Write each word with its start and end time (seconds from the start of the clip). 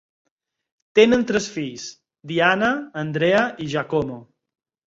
Tenen 0.99 1.25
tres 1.33 1.49
fills, 1.57 1.85
Diana, 2.31 2.73
Andrea 3.05 3.47
i 3.67 3.73
Giacomo. 3.75 4.19